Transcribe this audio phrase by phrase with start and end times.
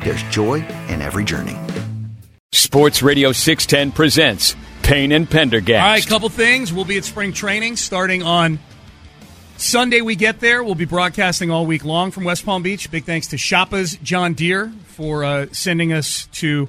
[0.00, 0.56] there's joy
[0.88, 1.56] in every journey.
[2.52, 5.82] Sports Radio 610 presents Payne and Pendergast.
[5.82, 6.72] All right, a couple things.
[6.72, 8.58] We'll be at spring training starting on
[9.58, 10.00] Sunday.
[10.00, 10.64] We get there.
[10.64, 12.90] We'll be broadcasting all week long from West Palm Beach.
[12.90, 16.68] Big thanks to Shoppa's John Deere for uh, sending us to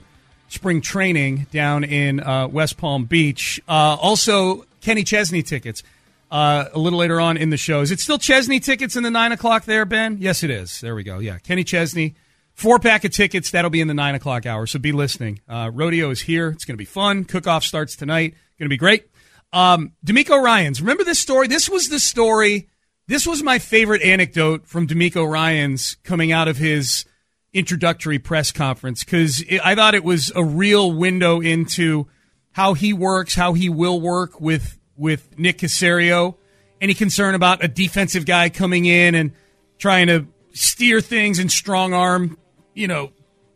[0.50, 3.62] spring training down in uh, West Palm Beach.
[3.68, 5.84] Uh, also, Kenny Chesney tickets.
[6.32, 7.82] Uh, a little later on in the show.
[7.82, 10.18] Is it still Chesney tickets in the nine o'clock there, Ben?
[10.20, 10.80] Yes, it is.
[10.80, 11.18] There we go.
[11.18, 12.14] Yeah, Kenny Chesney
[12.60, 13.52] Four pack of tickets.
[13.52, 14.68] That'll be in the nine o'clock hour.
[14.68, 15.40] So be listening.
[15.48, 16.50] Uh, rodeo is here.
[16.50, 17.24] It's going to be fun.
[17.24, 18.36] Cook off starts tonight.
[18.60, 19.10] Going to be great.
[19.54, 20.82] Um, DeMeco Ryans.
[20.82, 21.48] Remember this story?
[21.48, 22.68] This was the story.
[23.08, 27.06] This was my favorite anecdote from DeMeco Ryans coming out of his
[27.54, 32.08] introductory press conference because I thought it was a real window into
[32.52, 36.36] how he works, how he will work with with Nick Caserio.
[36.82, 39.32] Any concern about a defensive guy coming in and
[39.78, 42.38] trying to steer things and strong arm
[42.80, 43.12] you know,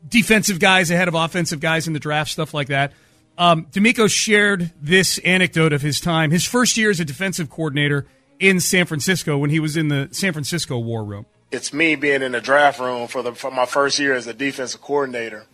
[0.07, 2.91] defensive guys ahead of offensive guys in the draft, stuff like that.
[3.37, 8.05] Um, DeMeco shared this anecdote of his time, his first year as a defensive coordinator
[8.39, 11.25] in San Francisco when he was in the San Francisco war room.
[11.51, 14.33] It's me being in the draft room for the for my first year as a
[14.33, 15.45] defensive coordinator,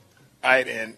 [0.44, 0.68] right?
[0.68, 0.98] And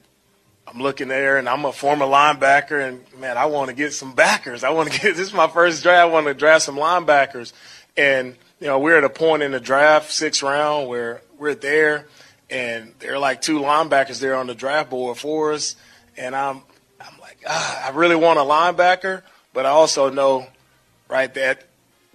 [0.66, 4.14] I'm looking there, and I'm a former linebacker, and man, I want to get some
[4.14, 4.64] backers.
[4.64, 6.00] I want to get this is my first draft.
[6.00, 7.52] I want to draft some linebackers,
[7.98, 12.08] and you know we're at a point in the draft, sixth round, where we're there
[12.52, 15.76] and there are like two linebackers there on the draft board for us,
[16.18, 16.62] and I'm
[17.00, 19.24] I'm like, ah, I really want a linebacker,
[19.54, 20.46] but I also know,
[21.08, 21.66] right, that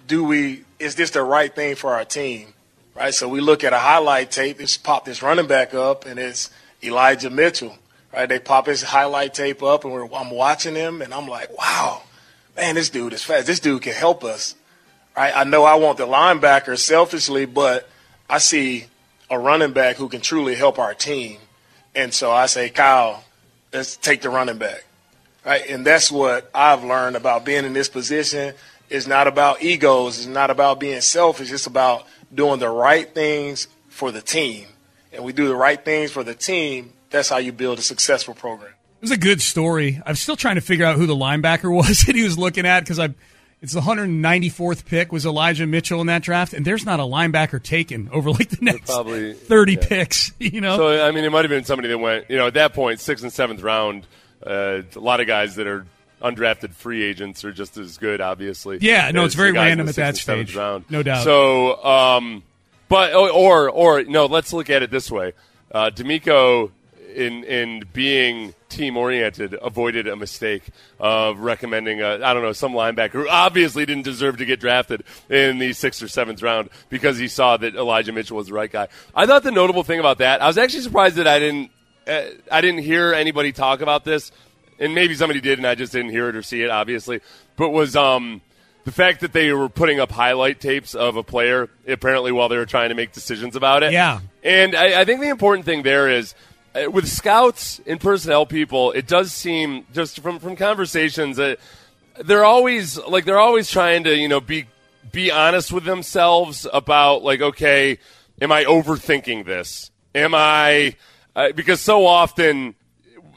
[0.06, 2.52] do we is this the right thing for our team,
[2.94, 3.14] right?
[3.14, 6.50] So we look at a highlight tape, just pop this running back up, and it's
[6.82, 7.76] Elijah Mitchell,
[8.12, 8.28] right?
[8.28, 12.02] They pop his highlight tape up, and I'm watching him, and I'm like, wow,
[12.56, 13.46] man, this dude is fast.
[13.46, 14.54] This dude can help us,
[15.16, 15.32] right?
[15.34, 17.88] I know I want the linebacker selfishly, but
[18.28, 18.86] I see
[19.30, 21.38] a running back who can truly help our team.
[21.94, 23.24] And so I say, Kyle,
[23.72, 24.84] let's take the running back.
[25.44, 25.68] Right?
[25.68, 28.54] And that's what I've learned about being in this position.
[28.90, 30.18] It's not about egos.
[30.18, 31.50] It's not about being selfish.
[31.50, 34.66] It's about doing the right things for the team.
[35.12, 36.92] And we do the right things for the team.
[37.10, 38.70] That's how you build a successful program.
[38.70, 40.00] It was a good story.
[40.04, 42.80] I'm still trying to figure out who the linebacker was that he was looking at
[42.80, 43.14] because I
[43.66, 47.60] it's the 194th pick was Elijah Mitchell in that draft, and there's not a linebacker
[47.60, 49.78] taken over like the next Probably, 30 yeah.
[49.82, 50.32] picks.
[50.46, 52.30] You know, so I mean, it might have been somebody that went.
[52.30, 54.06] You know, at that point, sixth and seventh round,
[54.46, 55.84] uh, a lot of guys that are
[56.22, 58.78] undrafted free agents are just as good, obviously.
[58.80, 60.84] Yeah, no, it's very random at that stage, round.
[60.88, 61.24] no doubt.
[61.24, 62.44] So, um,
[62.88, 65.32] but or or no, let's look at it this way:
[65.72, 66.70] uh, DeMeco
[67.14, 70.62] in in being team oriented avoided a mistake
[70.98, 75.58] of recommending I don't know some linebacker who obviously didn't deserve to get drafted in
[75.58, 78.88] the sixth or seventh round because he saw that Elijah Mitchell was the right guy.
[79.14, 81.70] I thought the notable thing about that I was actually surprised that I didn't
[82.06, 84.30] uh, I didn't hear anybody talk about this,
[84.78, 87.20] and maybe somebody did and I just didn't hear it or see it obviously,
[87.56, 88.40] but was um
[88.84, 92.56] the fact that they were putting up highlight tapes of a player apparently while they
[92.56, 93.92] were trying to make decisions about it.
[93.92, 94.20] Yeah.
[94.44, 96.36] And I, I think the important thing there is
[96.88, 101.58] with scouts and personnel people, it does seem just from from conversations that
[102.24, 104.66] they're always like they're always trying to you know be
[105.12, 107.98] be honest with themselves about like okay,
[108.40, 109.90] am I overthinking this?
[110.14, 110.96] Am I
[111.34, 112.74] uh, because so often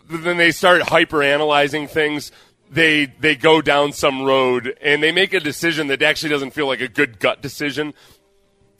[0.09, 2.31] then they start hyper analyzing things.
[2.69, 6.67] They they go down some road and they make a decision that actually doesn't feel
[6.67, 7.93] like a good gut decision.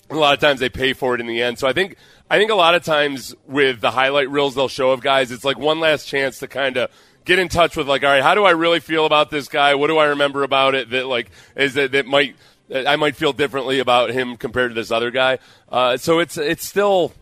[0.10, 1.60] A lot of times they pay for it in the end.
[1.60, 1.96] So I think
[2.30, 5.46] I think a lot of times with the highlight reels they'll show of guys, it's
[5.46, 6.92] like one last chance to kind of
[7.26, 9.76] get in touch with like, all right, how do I really feel about this guy?
[9.76, 12.36] What do I remember about it that like is that that might
[12.74, 15.40] I might feel differently about him compared to this other guy.
[15.70, 17.14] Uh, so it's it's still.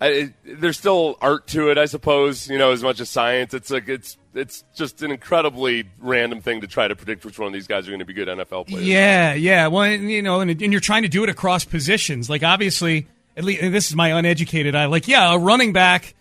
[0.00, 2.48] I, it, there's still art to it, I suppose.
[2.48, 6.60] You know, as much as science, it's like it's it's just an incredibly random thing
[6.62, 8.66] to try to predict which one of these guys are going to be good NFL
[8.68, 8.86] players.
[8.86, 9.66] Yeah, yeah.
[9.68, 12.30] Well, and, you know, and, and you're trying to do it across positions.
[12.30, 13.06] Like obviously,
[13.36, 14.86] at least this is my uneducated eye.
[14.86, 16.14] Like, yeah, a running back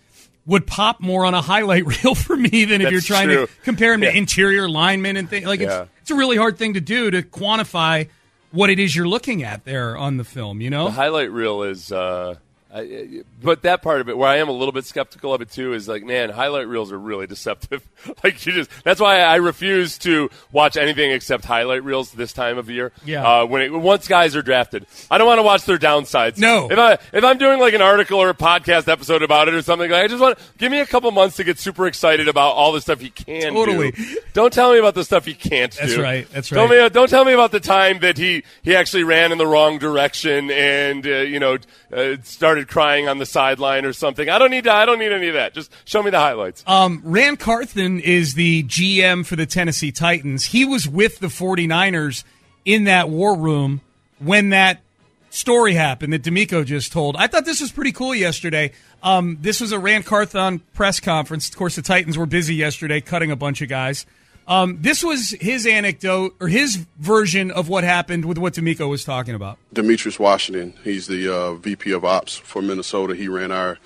[0.45, 3.47] would pop more on a highlight reel for me than if That's you're trying true.
[3.47, 4.11] to compare him Yeah.
[4.11, 5.45] to interior linemen and things.
[5.45, 5.83] Like, Yeah.
[5.83, 8.09] it's it's a really hard thing to do to quantify
[8.51, 10.59] what it is you're looking at there on the film.
[10.59, 12.35] You know, The highlight reel is, uh,
[12.73, 15.51] I, but that part of it, where I am a little bit skeptical of it
[15.51, 17.85] too, is like, man, highlight reels are really deceptive.
[18.23, 22.57] like you just, that's why I refuse to watch anything except highlight reels this time
[22.57, 22.91] of year.
[23.06, 23.27] Yeah.
[23.41, 26.38] Uh, when it, once guys are drafted, I don't want to watch their downsides.
[26.38, 26.69] No.
[26.71, 29.62] If I if I'm doing like an article or a podcast episode about it or
[29.62, 32.51] something, like, I just want give me a couple months to get super excited about
[32.51, 33.91] all the stuff he can Totally.
[33.91, 34.17] do.
[34.33, 36.01] Don't tell me about the stuff he can't That's do.
[36.01, 39.31] right, that's Don't me- don't tell me about the time that he, he actually ran
[39.31, 41.57] in the wrong direction and uh, you know
[41.91, 44.29] uh, started crying on the sideline or something.
[44.29, 45.53] I don't need to, I don't need any of that.
[45.53, 46.63] Just show me the highlights.
[46.67, 50.45] Um, Ran Carthon is the GM for the Tennessee Titans.
[50.45, 52.23] He was with the 49ers
[52.65, 53.81] in that war room
[54.19, 54.81] when that
[55.29, 57.15] story happened that DeMeco just told.
[57.15, 58.71] I thought this was pretty cool yesterday.
[59.01, 61.49] Um, this was a Ran Carthon press conference.
[61.49, 64.05] Of course, the Titans were busy yesterday cutting a bunch of guys.
[64.47, 69.03] Um, this was his anecdote or his version of what happened with what DeMeco was
[69.03, 69.57] talking about.
[69.73, 70.73] Demitrius Washington.
[70.83, 73.15] He's the uh, VP of Ops for Minnesota.
[73.15, 73.77] He ran our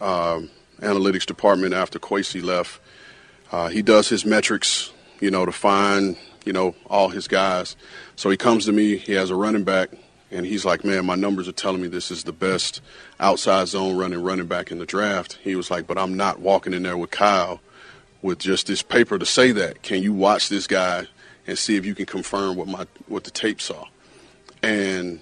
[0.00, 2.80] um, analytics department after Kwesi left.
[3.50, 7.76] Uh, he does his metrics, you know, to find, you know, all his guys.
[8.16, 8.96] So he comes to me.
[8.96, 9.90] He has a running back,
[10.30, 12.80] and he's like, "Man, my numbers are telling me this is the best
[13.20, 16.72] outside zone running running back in the draft." He was like, "But I'm not walking
[16.72, 17.60] in there with Kyle
[18.24, 19.82] with just this paper to say that.
[19.82, 21.06] Can you watch this guy
[21.46, 23.86] and see if you can confirm what my what the tape saw?"
[24.64, 25.20] and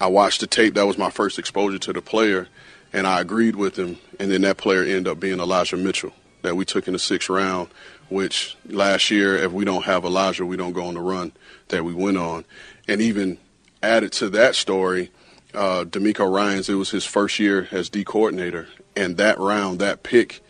[0.00, 0.74] I watched the tape.
[0.74, 2.48] That was my first exposure to the player,
[2.92, 3.98] and I agreed with him.
[4.20, 6.12] And then that player ended up being Elijah Mitchell
[6.42, 7.68] that we took in the sixth round.
[8.08, 11.32] Which last year, if we don't have Elijah, we don't go on the run
[11.68, 12.44] that we went on.
[12.86, 13.38] And even
[13.82, 15.10] added to that story,
[15.52, 16.68] uh, DeMeco Ryans.
[16.68, 20.40] It was his first year as D coordinator, and that round, that pick,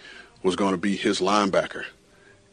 [0.42, 1.84] was going to be his linebacker.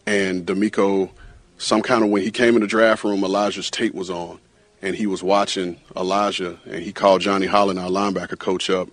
[0.06, 1.10] And DeMeco,
[1.58, 4.40] some kind of when he came in the draft room, Elijah's tape was on,
[4.82, 8.90] and he was watching Elijah, and he called Johnny Holland, our linebacker coach, up,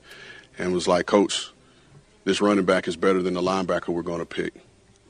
[0.58, 1.50] and was like, "Coach,
[2.24, 4.54] this running back is better than the linebacker we're going to pick."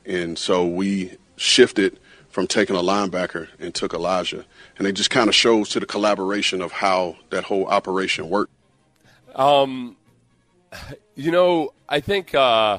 [0.06, 1.98] And so we shifted
[2.30, 4.44] from taking a linebacker and took Elijah,
[4.78, 8.52] and it just kind of shows to the collaboration of how that whole operation worked.
[9.34, 9.96] Um,
[11.16, 12.78] You know, I think uh,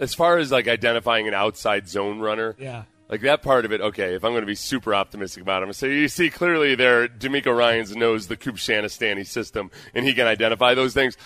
[0.00, 2.84] as far as like identifying an outside zone runner, Yeah.
[3.08, 3.80] like that part of it.
[3.80, 7.06] Okay, if I'm going to be super optimistic about him, so you see clearly there,
[7.08, 11.16] DeMeco Ryan's knows the Coop Shanastani system, and he can identify those things.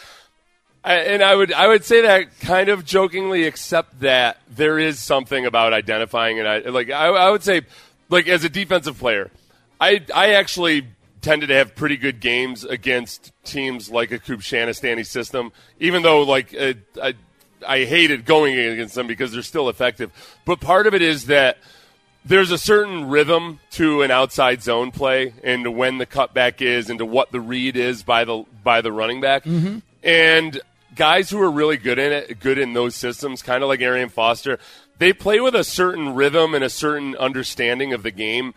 [0.85, 5.01] I, and I would I would say that kind of jokingly, except that there is
[5.01, 7.63] something about identifying, and I like I, I would say,
[8.09, 9.31] like as a defensive player,
[9.81, 10.87] I I actually
[11.21, 15.51] tended to have pretty good games against teams like a Coop Shanastani system,
[15.81, 17.15] even though like uh, I
[17.67, 20.11] I hated going against them because they're still effective.
[20.45, 21.59] But part of it is that
[22.25, 26.91] there's a certain rhythm to an outside zone play and to when the cutback is
[26.91, 29.45] and to what the read is by the by the running back.
[29.45, 29.79] Mm-hmm.
[30.03, 30.61] And
[30.95, 34.09] guys who are really good in it, good in those systems, kind of like Arian
[34.09, 34.59] Foster,
[34.99, 38.53] they play with a certain rhythm and a certain understanding of the game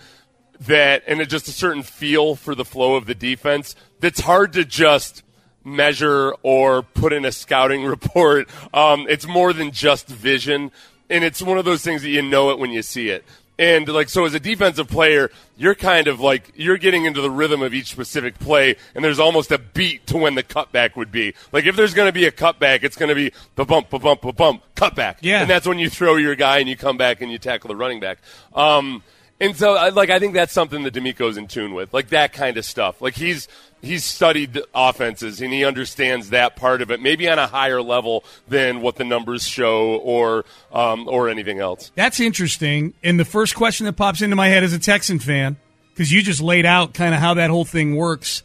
[0.59, 4.63] that and just a certain feel for the flow of the defense that's hard to
[4.63, 5.23] just
[5.63, 8.47] measure or put in a scouting report.
[8.73, 10.71] Um, it's more than just vision,
[11.09, 13.23] and it's one of those things that you know it when you see it.
[13.59, 17.29] And like so, as a defensive player, you're kind of like you're getting into the
[17.29, 21.11] rhythm of each specific play, and there's almost a beat to when the cutback would
[21.11, 21.35] be.
[21.51, 23.99] Like if there's going to be a cutback, it's going to be ba bump, ba
[23.99, 25.17] bump, ba bump, cutback.
[25.21, 25.41] Yeah.
[25.41, 27.75] and that's when you throw your guy and you come back and you tackle the
[27.75, 28.17] running back.
[28.55, 29.03] Um,
[29.41, 32.31] and so, I- like, I think that's something that DeMeco's in tune with, like that
[32.31, 33.01] kind of stuff.
[33.01, 33.47] Like he's
[33.81, 38.23] he's studied offenses and he understands that part of it, maybe on a higher level
[38.47, 41.91] than what the numbers show or um, or anything else.
[41.95, 42.93] That's interesting.
[43.03, 45.57] And the first question that pops into my head as a Texan fan,
[45.93, 48.43] because you just laid out kind of how that whole thing works.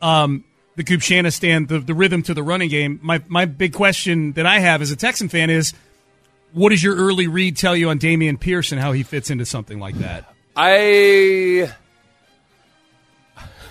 [0.00, 0.44] Um,
[0.76, 3.00] the Coop stand, the, the rhythm to the running game.
[3.02, 5.72] My my big question that I have as a Texan fan is,
[6.52, 9.44] what does your early read tell you on Dameon Pierce and how he fits into
[9.46, 10.32] something like that?
[10.56, 11.72] I.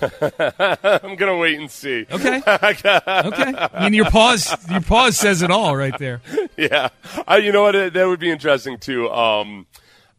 [0.00, 2.06] I'm gonna wait and see.
[2.10, 3.00] Okay, okay.
[3.04, 6.20] I mean, your pause your pause says it all right there.
[6.56, 6.90] yeah,
[7.26, 7.92] I, you know what?
[7.94, 9.10] That would be interesting too.
[9.10, 9.66] Um,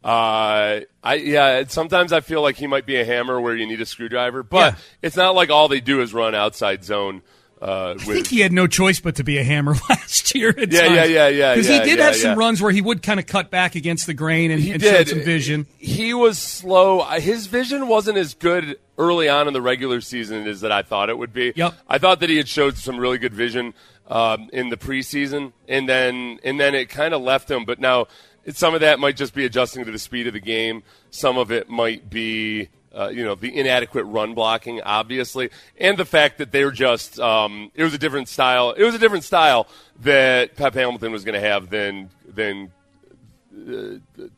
[0.03, 1.63] uh, I yeah.
[1.67, 4.73] Sometimes I feel like he might be a hammer where you need a screwdriver, but
[4.73, 4.79] Yeah.
[5.01, 7.21] it's not like all they do is run outside zone.
[7.61, 10.49] Uh, I think he had no choice but to be a hammer last year.
[10.49, 10.95] At Yeah, times.
[10.95, 13.19] yeah, yeah, yeah, Because yeah, he did yeah, have some runs where he would kind
[13.19, 15.67] of cut back against the grain and, he and did some vision.
[15.77, 17.01] He was slow.
[17.19, 21.09] His vision wasn't as good early on in the regular season as that I thought
[21.09, 21.51] it would be.
[21.55, 21.73] Yep.
[21.87, 23.73] I thought that he had showed some really good vision
[24.07, 27.65] um, in the preseason, and then and then it kind of left him.
[27.65, 28.07] But now
[28.53, 30.81] some of that might just be adjusting to the speed of the game.
[31.11, 32.69] Some of it might be.
[32.95, 37.93] Uh, you know the inadequate run blocking, obviously, and the fact that they're just—it was
[37.93, 38.71] a different style.
[38.71, 39.67] It was a different style
[40.01, 42.71] that Pep Hamilton was going to have than than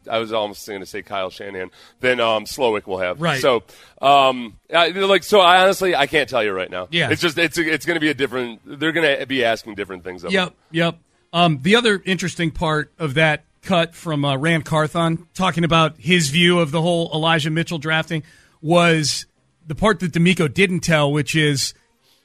[0.10, 3.22] I was almost going to say Kyle Shanahan, then um, Slowik will have.
[3.22, 3.41] Right.
[3.41, 3.63] So,
[4.01, 6.88] um, I, like, so I honestly I can't tell you right now.
[6.91, 7.10] Yeah.
[7.10, 8.62] It's just it's it's going to be a different.
[8.65, 10.53] They're going to be asking different things of Yep, him.
[10.72, 10.98] yep.
[11.34, 16.29] Um, the other interesting part of that cut from uh, Ran Carthon talking about his
[16.29, 18.24] view of the whole Elijah Mitchell drafting
[18.61, 19.25] was
[19.67, 21.73] the part that DeMeco didn't tell, which is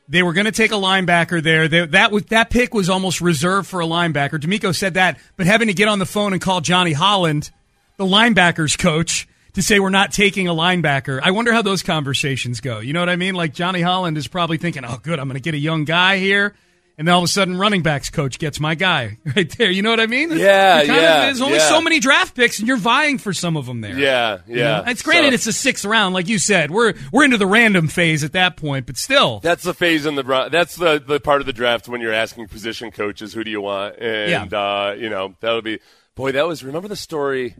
[0.09, 1.69] they were going to take a linebacker there.
[1.69, 4.39] They, that was that pick was almost reserved for a linebacker.
[4.39, 7.51] DeMeco said that, but having to get on the phone and call Johnny Holland,
[7.97, 11.19] the linebackers coach, to say we're not taking a linebacker.
[11.23, 12.81] I wonder how those conversations go.
[12.81, 13.35] You know what I mean?
[13.35, 16.19] Like Johnny Holland is probably thinking, "Oh, good, I'm going to get a young guy
[16.19, 16.55] here."
[16.99, 19.71] And then all of a sudden, running backs coach gets my guy right there.
[19.71, 20.31] You know what I mean?
[20.37, 21.69] Yeah, kind of- yeah, there's only yeah.
[21.69, 23.99] so many draft picks, and you're vying for some of them there.
[23.99, 24.81] Yeah, You yeah.
[24.81, 24.85] know?
[24.87, 26.71] It's granted So- it's a sixth round, like you said.
[26.71, 30.15] We're we're into the random phase at that point, but still, That's the phase in
[30.15, 33.51] the that's the the part of the draft when you're asking position coaches who do
[33.51, 35.81] you want, and uh, you know that'll be
[36.15, 36.33] boy.
[36.33, 37.55] That was remember the story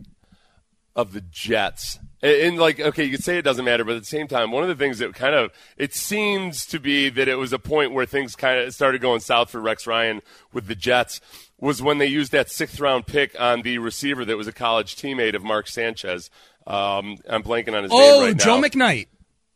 [0.97, 1.99] of the Jets.
[2.23, 4.63] And, like, okay, you could say it doesn't matter, but at the same time, one
[4.63, 7.93] of the things that kind of it seems to be that it was a point
[7.93, 11.21] where things kind of started going south for Rex Ryan with the Jets
[11.59, 14.95] was when they used that sixth round pick on the receiver that was a college
[14.95, 16.31] teammate of Mark Sanchez.
[16.65, 18.67] Um, I'm blanking on his name oh, right Joe now.
[18.67, 19.07] McKnight.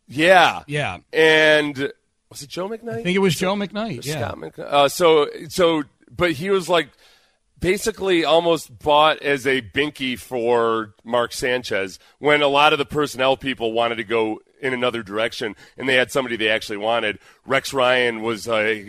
[0.07, 0.99] Yeah, Yeah.
[1.11, 1.91] and
[2.29, 2.99] was it Joe McKnight?
[2.99, 4.05] I think it was Joe McKnight.
[4.05, 4.19] Yeah.
[4.27, 5.83] Scott Mc- uh, so so,
[6.15, 6.89] but he was like
[7.61, 13.37] basically almost bought as a binky for Mark Sanchez when a lot of the personnel
[13.37, 17.19] people wanted to go in another direction and they had somebody they actually wanted.
[17.45, 18.83] Rex Ryan was uh,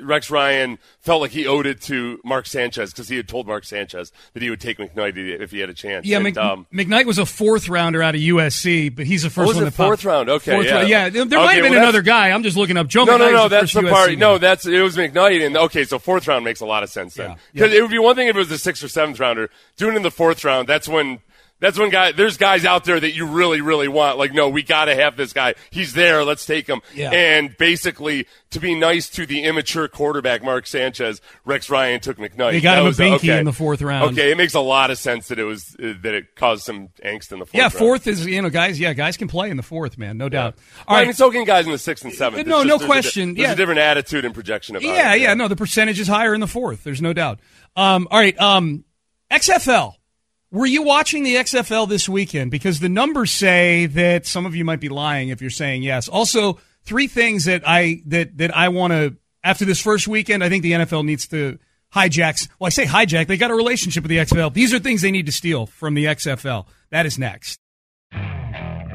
[0.00, 3.64] Rex Ryan felt like he owed it to Mark Sanchez because he had told Mark
[3.64, 6.06] Sanchez that he would take McKnight if he had a chance.
[6.06, 9.30] Yeah, And, Mc, um, McKnight was a fourth rounder out of USC, but he's the
[9.30, 9.76] first was one it popped.
[9.76, 10.28] fourth round?
[10.30, 10.74] Okay, Fourth yeah.
[10.76, 10.88] round.
[10.88, 11.08] yeah.
[11.10, 12.30] There, there Okay, might have been well, another guy.
[12.30, 12.86] I'm just looking up.
[12.88, 13.42] Joe no, McKnight no, no.
[13.44, 14.18] the That's the USC part.
[14.18, 15.44] No, that's it was McKnight.
[15.46, 17.30] And okay, so fourth round makes a lot of sense then.
[17.30, 17.36] Yeah.
[17.52, 17.78] Because Yeah.
[17.78, 19.50] it would be one thing if it was the sixth or seventh rounder.
[19.76, 21.20] Doing it in the fourth round, that's when.
[21.60, 22.12] That's when guy.
[22.12, 24.16] There's guys out there that you really, really want.
[24.16, 25.54] Like, no, we got to have this guy.
[25.70, 26.22] He's there.
[26.24, 26.80] Let's take him.
[26.94, 27.10] Yeah.
[27.10, 32.52] And basically, to be nice to the immature quarterback, Mark Sanchez, Rex Ryan took McKnight.
[32.52, 33.38] They got That him a was, binky okay.
[33.40, 34.12] in the fourth round.
[34.12, 36.90] Okay, it makes a lot of sense that it was uh, that it caused some
[37.04, 37.54] angst in the fourth.
[37.54, 37.72] Yeah, round.
[37.72, 38.78] fourth is you know guys.
[38.78, 40.54] Yeah, guys can play in the fourth, man, no doubt.
[40.86, 42.46] All Well, I right, mean, so can guys in the sixth and seventh.
[42.46, 43.34] No, It's no just- there's a di- question.
[43.34, 43.52] there's Yeah.
[43.52, 45.22] a different attitude and projection about yeah, it.
[45.22, 46.84] yeah, no, the percentage is higher in the fourth.
[46.84, 47.40] There's no doubt.
[47.74, 48.84] Um, all right, um,
[49.30, 49.94] XFL.
[50.50, 52.50] Were you watching the XFL this weekend?
[52.50, 56.08] Because the numbers say that some of you might be lying if you're saying yes.
[56.08, 60.42] Also, three things that I that that I want to after this first weekend.
[60.42, 61.58] I think the NFL needs to
[61.94, 62.48] hijack.
[62.58, 63.26] Well, I say hijack.
[63.26, 64.52] They got a relationship with the XFL.
[64.54, 66.66] These are things they need to steal from the XFL.
[66.90, 67.58] That is next.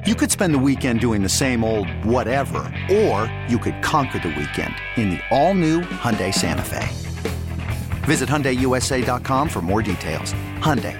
[0.05, 2.59] You could spend the weekend doing the same old whatever,
[2.91, 6.89] or you could conquer the weekend in the all-new Hyundai Santa Fe.
[8.03, 10.33] Visit HyundaiUSA.com for more details.
[10.57, 10.99] Hyundai,